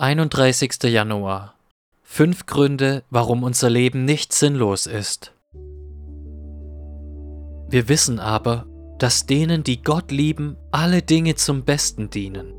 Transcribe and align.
31. 0.00 0.84
Januar. 0.84 1.54
Fünf 2.04 2.46
Gründe, 2.46 3.02
warum 3.10 3.42
unser 3.42 3.68
Leben 3.68 4.04
nicht 4.04 4.32
sinnlos 4.32 4.86
ist. 4.86 5.32
Wir 7.68 7.88
wissen 7.88 8.20
aber, 8.20 8.66
dass 9.00 9.26
denen, 9.26 9.64
die 9.64 9.82
Gott 9.82 10.12
lieben, 10.12 10.56
alle 10.70 11.02
Dinge 11.02 11.34
zum 11.34 11.64
Besten 11.64 12.10
dienen. 12.10 12.54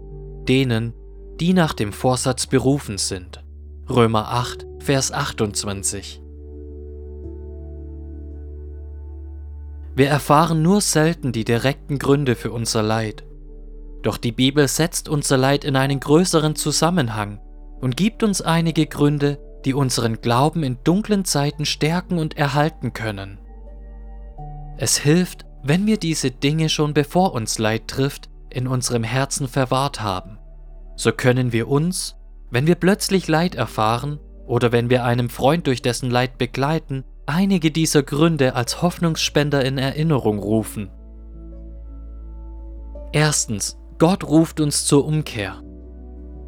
Denen, 0.49 0.93
die 1.39 1.53
nach 1.53 1.71
dem 1.71 1.93
Vorsatz 1.93 2.45
berufen 2.45 2.97
sind. 2.97 3.41
Römer 3.89 4.33
8, 4.33 4.65
Vers 4.79 5.13
28. 5.13 6.21
Wir 9.95 10.09
erfahren 10.09 10.61
nur 10.61 10.81
selten 10.81 11.31
die 11.31 11.45
direkten 11.45 11.99
Gründe 11.99 12.35
für 12.35 12.51
unser 12.51 12.83
Leid. 12.83 13.23
Doch 14.01 14.17
die 14.17 14.31
Bibel 14.31 14.67
setzt 14.67 15.09
unser 15.09 15.37
Leid 15.37 15.63
in 15.65 15.75
einen 15.75 15.99
größeren 15.99 16.55
Zusammenhang 16.55 17.39
und 17.81 17.97
gibt 17.97 18.23
uns 18.23 18.41
einige 18.41 18.85
Gründe, 18.85 19.39
die 19.65 19.73
unseren 19.73 20.21
Glauben 20.21 20.63
in 20.63 20.77
dunklen 20.83 21.25
Zeiten 21.25 21.65
stärken 21.65 22.17
und 22.17 22.37
erhalten 22.37 22.93
können. 22.93 23.39
Es 24.77 24.97
hilft, 24.97 25.45
wenn 25.63 25.85
wir 25.85 25.97
diese 25.97 26.31
Dinge 26.31 26.69
schon 26.69 26.93
bevor 26.93 27.33
uns 27.33 27.59
Leid 27.59 27.87
trifft, 27.89 28.29
in 28.49 28.67
unserem 28.67 29.03
Herzen 29.03 29.47
verwahrt 29.47 30.01
haben. 30.01 30.37
So 30.95 31.11
können 31.11 31.51
wir 31.51 31.67
uns, 31.67 32.15
wenn 32.49 32.67
wir 32.67 32.75
plötzlich 32.75 33.27
Leid 33.27 33.55
erfahren 33.55 34.19
oder 34.47 34.71
wenn 34.71 34.89
wir 34.89 35.03
einem 35.03 35.29
Freund 35.29 35.67
durch 35.67 35.81
dessen 35.81 36.09
Leid 36.09 36.37
begleiten, 36.37 37.03
einige 37.25 37.71
dieser 37.71 38.01
Gründe 38.03 38.55
als 38.55 38.81
Hoffnungsspender 38.81 39.63
in 39.63 39.77
Erinnerung 39.77 40.39
rufen. 40.39 40.89
Erstens, 43.11 43.78
Gott 43.99 44.23
ruft 44.23 44.61
uns 44.61 44.85
zur 44.85 45.05
Umkehr. 45.05 45.61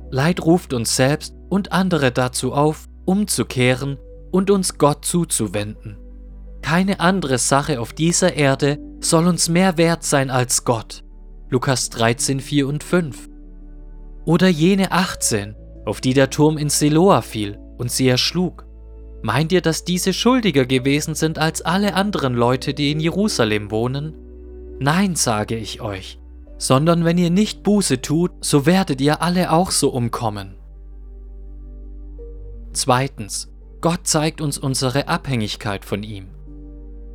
Leid 0.09 0.41
ruft 0.45 0.73
uns 0.73 0.95
selbst 0.95 1.35
und 1.49 1.73
andere 1.73 2.13
dazu 2.13 2.53
auf, 2.53 2.87
umzukehren 3.03 3.97
und 4.31 4.49
uns 4.49 4.77
Gott 4.77 5.03
zuzuwenden. 5.03 5.97
Keine 6.61 7.01
andere 7.01 7.37
Sache 7.37 7.81
auf 7.81 7.91
dieser 7.91 8.35
Erde 8.37 8.79
soll 9.01 9.27
uns 9.27 9.49
mehr 9.49 9.77
wert 9.77 10.05
sein 10.05 10.29
als 10.29 10.63
Gott. 10.63 11.03
Lukas 11.49 11.89
13, 11.89 12.39
4 12.39 12.67
und 12.69 12.85
5. 12.85 13.27
Oder 14.23 14.47
jene 14.47 14.93
18, 14.93 15.55
auf 15.85 15.99
die 15.99 16.13
der 16.13 16.29
Turm 16.29 16.57
in 16.57 16.69
Siloa 16.69 17.21
fiel 17.21 17.59
und 17.77 17.91
sie 17.91 18.07
erschlug. 18.07 18.65
Meint 19.23 19.51
ihr, 19.51 19.61
dass 19.61 19.83
diese 19.83 20.13
schuldiger 20.13 20.65
gewesen 20.65 21.15
sind 21.15 21.37
als 21.37 21.61
alle 21.61 21.95
anderen 21.95 22.33
Leute, 22.33 22.73
die 22.73 22.91
in 22.91 23.01
Jerusalem 23.01 23.71
wohnen? 23.71 24.15
Nein, 24.79 25.15
sage 25.15 25.57
ich 25.57 25.81
euch, 25.81 26.20
sondern 26.61 27.05
wenn 27.05 27.17
ihr 27.17 27.31
nicht 27.31 27.63
Buße 27.63 28.03
tut, 28.03 28.31
so 28.39 28.67
werdet 28.67 29.01
ihr 29.01 29.23
alle 29.23 29.51
auch 29.51 29.71
so 29.71 29.89
umkommen. 29.89 30.57
Zweitens, 32.71 33.51
Gott 33.81 34.01
zeigt 34.03 34.41
uns 34.41 34.59
unsere 34.59 35.07
Abhängigkeit 35.07 35.83
von 35.83 36.03
ihm. 36.03 36.27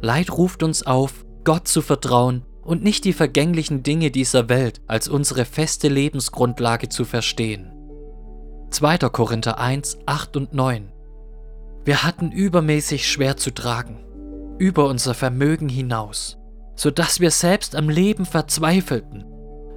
Leid 0.00 0.32
ruft 0.32 0.64
uns 0.64 0.84
auf, 0.84 1.24
Gott 1.44 1.68
zu 1.68 1.80
vertrauen 1.80 2.44
und 2.64 2.82
nicht 2.82 3.04
die 3.04 3.12
vergänglichen 3.12 3.84
Dinge 3.84 4.10
dieser 4.10 4.48
Welt 4.48 4.80
als 4.88 5.06
unsere 5.06 5.44
feste 5.44 5.86
Lebensgrundlage 5.86 6.88
zu 6.88 7.04
verstehen. 7.04 7.70
2. 8.70 8.98
Korinther 9.10 9.60
1, 9.60 9.98
8 10.06 10.36
und 10.38 10.54
9 10.54 10.90
Wir 11.84 12.02
hatten 12.02 12.32
übermäßig 12.32 13.08
schwer 13.08 13.36
zu 13.36 13.54
tragen, 13.54 14.04
über 14.58 14.88
unser 14.88 15.14
Vermögen 15.14 15.68
hinaus, 15.68 16.36
so 16.74 16.90
dass 16.90 17.20
wir 17.20 17.30
selbst 17.30 17.76
am 17.76 17.88
Leben 17.88 18.26
verzweifelten 18.26 19.35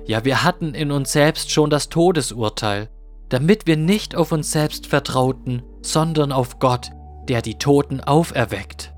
ja, 0.09 0.25
wir 0.25 0.43
hatten 0.43 0.73
in 0.73 0.91
uns 0.91 1.11
selbst 1.11 1.51
schon 1.51 1.69
das 1.69 1.87
Todesurteil, 1.87 2.89
damit 3.29 3.67
wir 3.67 3.77
nicht 3.77 4.15
auf 4.15 4.31
uns 4.31 4.51
selbst 4.51 4.87
vertrauten, 4.87 5.61
sondern 5.83 6.31
auf 6.31 6.57
Gott, 6.57 6.89
der 7.27 7.43
die 7.43 7.59
Toten 7.59 8.01
auferweckt. 8.01 8.91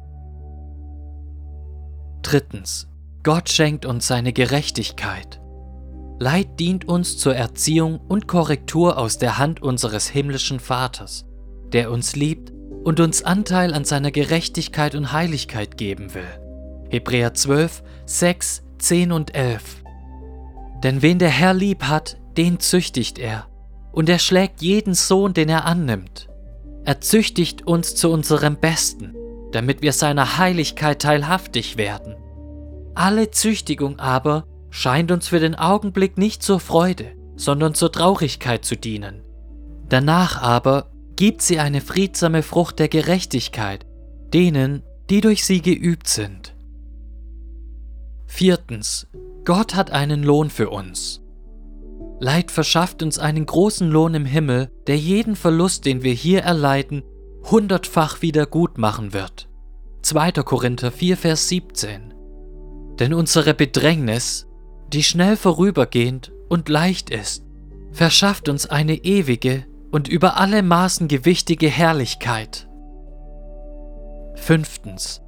Drittens. 2.21 2.87
Gott 3.23 3.49
schenkt 3.49 3.85
uns 3.85 4.07
seine 4.07 4.31
Gerechtigkeit. 4.31 5.41
Leid 6.17 6.61
dient 6.61 6.87
uns 6.87 7.17
zur 7.17 7.35
Erziehung 7.35 7.99
und 8.07 8.29
Korrektur 8.29 8.97
aus 8.97 9.17
der 9.17 9.37
Hand 9.37 9.61
unseres 9.61 10.07
himmlischen 10.07 10.61
Vaters, 10.61 11.25
der 11.73 11.91
uns 11.91 12.15
liebt 12.15 12.53
und 12.85 13.01
uns 13.01 13.21
Anteil 13.21 13.73
an 13.73 13.83
seiner 13.83 14.11
Gerechtigkeit 14.11 14.95
und 14.95 15.11
Heiligkeit 15.11 15.75
geben 15.75 16.13
will. 16.13 16.23
Hebräer 16.89 17.33
12, 17.33 17.83
6, 18.05 18.63
10 18.77 19.11
und 19.11 19.35
11. 19.35 19.81
Denn 20.83 21.01
wen 21.01 21.19
der 21.19 21.29
Herr 21.29 21.53
lieb 21.53 21.83
hat, 21.83 22.17
den 22.37 22.59
züchtigt 22.59 23.19
er, 23.19 23.47
und 23.91 24.09
er 24.09 24.19
schlägt 24.19 24.61
jeden 24.61 24.93
Sohn, 24.93 25.33
den 25.33 25.49
er 25.49 25.65
annimmt. 25.65 26.29
Er 26.85 27.01
züchtigt 27.01 27.67
uns 27.67 27.95
zu 27.95 28.09
unserem 28.09 28.55
Besten, 28.55 29.15
damit 29.51 29.81
wir 29.81 29.93
seiner 29.93 30.37
Heiligkeit 30.37 31.01
teilhaftig 31.01 31.77
werden. 31.77 32.15
Alle 32.95 33.31
Züchtigung 33.31 33.99
aber 33.99 34.45
scheint 34.69 35.11
uns 35.11 35.27
für 35.27 35.39
den 35.39 35.55
Augenblick 35.55 36.17
nicht 36.17 36.41
zur 36.41 36.59
Freude, 36.59 37.11
sondern 37.35 37.75
zur 37.75 37.91
Traurigkeit 37.91 38.65
zu 38.65 38.75
dienen. 38.75 39.21
Danach 39.89 40.41
aber 40.41 40.91
gibt 41.15 41.41
sie 41.41 41.59
eine 41.59 41.81
friedsame 41.81 42.43
Frucht 42.43 42.79
der 42.79 42.87
Gerechtigkeit 42.87 43.85
denen, 44.33 44.83
die 45.09 45.21
durch 45.21 45.45
sie 45.45 45.61
geübt 45.61 46.07
sind. 46.07 46.55
Viertens. 48.25 49.07
Gott 49.45 49.75
hat 49.75 49.91
einen 49.91 50.23
Lohn 50.23 50.49
für 50.49 50.69
uns. 50.69 51.21
Leid 52.19 52.51
verschafft 52.51 53.01
uns 53.01 53.17
einen 53.17 53.47
großen 53.47 53.89
Lohn 53.89 54.13
im 54.13 54.25
Himmel, 54.25 54.69
der 54.85 54.97
jeden 54.97 55.35
Verlust, 55.35 55.85
den 55.85 56.03
wir 56.03 56.13
hier 56.13 56.41
erleiden, 56.43 57.03
hundertfach 57.49 58.21
wieder 58.21 58.45
gut 58.45 58.77
machen 58.77 59.13
wird. 59.13 59.49
2. 60.03 60.31
Korinther 60.43 60.91
4, 60.91 61.17
Vers 61.17 61.47
17. 61.49 62.13
Denn 62.99 63.13
unsere 63.15 63.55
Bedrängnis, 63.55 64.47
die 64.93 65.01
schnell 65.01 65.35
vorübergehend 65.35 66.31
und 66.49 66.69
leicht 66.69 67.09
ist, 67.09 67.43
verschafft 67.91 68.49
uns 68.49 68.69
eine 68.69 69.03
ewige 69.03 69.65
und 69.91 70.07
über 70.07 70.37
alle 70.37 70.61
Maßen 70.61 71.07
gewichtige 71.07 71.67
Herrlichkeit. 71.67 72.67
Fünftens. 74.35 75.21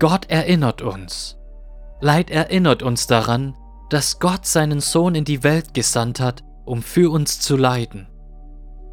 Gott 0.00 0.28
erinnert 0.28 0.82
uns. 0.82 1.38
Leid 2.00 2.30
erinnert 2.30 2.82
uns 2.82 3.06
daran, 3.06 3.54
dass 3.90 4.20
Gott 4.20 4.46
seinen 4.46 4.80
Sohn 4.80 5.14
in 5.14 5.24
die 5.24 5.42
Welt 5.42 5.74
gesandt 5.74 6.20
hat, 6.20 6.42
um 6.64 6.82
für 6.82 7.12
uns 7.12 7.40
zu 7.40 7.56
leiden. 7.56 8.06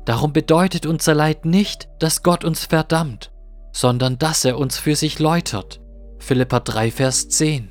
Darum 0.05 0.33
bedeutet 0.33 0.85
unser 0.85 1.13
Leid 1.13 1.45
nicht, 1.45 1.89
dass 1.99 2.23
Gott 2.23 2.43
uns 2.43 2.65
verdammt, 2.65 3.31
sondern 3.71 4.17
dass 4.17 4.43
er 4.45 4.57
uns 4.57 4.77
für 4.77 4.95
sich 4.95 5.19
läutert. 5.19 5.79
Philippa 6.17 6.59
3, 6.59 6.91
Vers 6.91 7.29
10. 7.29 7.69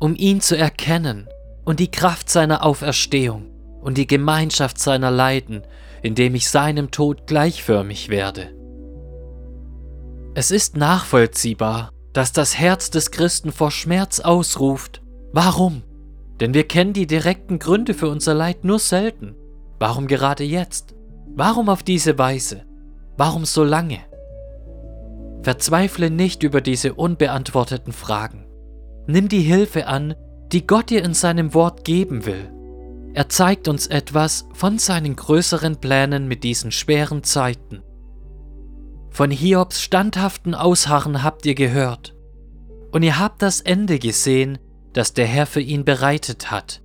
Um 0.00 0.16
ihn 0.16 0.40
zu 0.40 0.56
erkennen 0.56 1.28
und 1.64 1.78
die 1.78 1.90
Kraft 1.90 2.28
seiner 2.28 2.64
Auferstehung 2.64 3.50
und 3.80 3.98
die 3.98 4.06
Gemeinschaft 4.06 4.78
seiner 4.78 5.10
Leiden, 5.10 5.62
indem 6.02 6.34
ich 6.34 6.48
seinem 6.48 6.90
Tod 6.90 7.26
gleichförmig 7.26 8.08
werde. 8.08 8.50
Es 10.34 10.50
ist 10.50 10.76
nachvollziehbar, 10.76 11.90
dass 12.12 12.32
das 12.32 12.58
Herz 12.58 12.90
des 12.90 13.10
Christen 13.10 13.52
vor 13.52 13.70
Schmerz 13.70 14.18
ausruft, 14.18 15.02
warum? 15.32 15.82
Denn 16.42 16.54
wir 16.54 16.64
kennen 16.64 16.92
die 16.92 17.06
direkten 17.06 17.60
Gründe 17.60 17.94
für 17.94 18.08
unser 18.08 18.34
Leid 18.34 18.64
nur 18.64 18.80
selten. 18.80 19.36
Warum 19.78 20.08
gerade 20.08 20.42
jetzt? 20.42 20.92
Warum 21.36 21.68
auf 21.68 21.84
diese 21.84 22.18
Weise? 22.18 22.64
Warum 23.16 23.44
so 23.44 23.62
lange? 23.62 24.00
Verzweifle 25.44 26.10
nicht 26.10 26.42
über 26.42 26.60
diese 26.60 26.94
unbeantworteten 26.94 27.92
Fragen. 27.92 28.44
Nimm 29.06 29.28
die 29.28 29.42
Hilfe 29.42 29.86
an, 29.86 30.16
die 30.50 30.66
Gott 30.66 30.90
dir 30.90 31.04
in 31.04 31.14
seinem 31.14 31.54
Wort 31.54 31.84
geben 31.84 32.26
will. 32.26 32.50
Er 33.14 33.28
zeigt 33.28 33.68
uns 33.68 33.86
etwas 33.86 34.48
von 34.52 34.80
seinen 34.80 35.14
größeren 35.14 35.76
Plänen 35.76 36.26
mit 36.26 36.42
diesen 36.42 36.72
schweren 36.72 37.22
Zeiten. 37.22 37.84
Von 39.10 39.30
Hiobs 39.30 39.80
standhaften 39.80 40.56
Ausharren 40.56 41.22
habt 41.22 41.46
ihr 41.46 41.54
gehört. 41.54 42.16
Und 42.90 43.04
ihr 43.04 43.20
habt 43.20 43.42
das 43.42 43.60
Ende 43.60 44.00
gesehen, 44.00 44.58
das 44.92 45.14
der 45.14 45.26
Herr 45.26 45.46
für 45.46 45.60
ihn 45.60 45.84
bereitet 45.84 46.50
hat. 46.50 46.82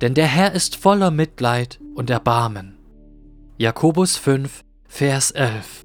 Denn 0.00 0.14
der 0.14 0.26
Herr 0.26 0.52
ist 0.52 0.76
voller 0.76 1.10
Mitleid 1.10 1.78
und 1.94 2.10
Erbarmen. 2.10 2.78
Jakobus 3.58 4.16
5, 4.16 4.64
Vers 4.86 5.30
11 5.30 5.84